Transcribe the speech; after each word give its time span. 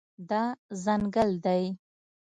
دا 0.29 0.43
ځنګل 0.83 1.31
دی 1.45 1.63